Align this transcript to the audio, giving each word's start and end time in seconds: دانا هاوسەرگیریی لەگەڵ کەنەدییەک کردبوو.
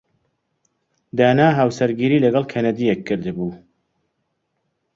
دانا 1.17 1.47
هاوسەرگیریی 1.57 2.23
لەگەڵ 2.25 2.43
کەنەدییەک 2.53 2.99
کردبوو. 3.07 3.49